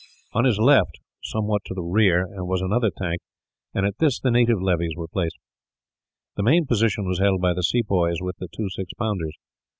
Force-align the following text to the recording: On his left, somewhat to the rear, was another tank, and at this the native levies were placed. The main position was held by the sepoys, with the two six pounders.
On 0.33 0.45
his 0.45 0.57
left, 0.57 0.99
somewhat 1.21 1.61
to 1.67 1.75
the 1.75 1.83
rear, 1.83 2.25
was 2.43 2.59
another 2.59 2.89
tank, 2.89 3.21
and 3.71 3.85
at 3.85 3.99
this 3.99 4.19
the 4.19 4.31
native 4.31 4.59
levies 4.59 4.95
were 4.97 5.07
placed. 5.07 5.37
The 6.37 6.41
main 6.41 6.65
position 6.65 7.05
was 7.05 7.19
held 7.19 7.39
by 7.39 7.53
the 7.53 7.61
sepoys, 7.61 8.17
with 8.19 8.37
the 8.39 8.47
two 8.51 8.67
six 8.71 8.91
pounders. 8.95 9.37